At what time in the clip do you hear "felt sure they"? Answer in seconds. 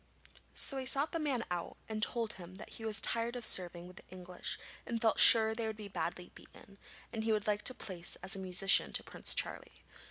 4.99-5.67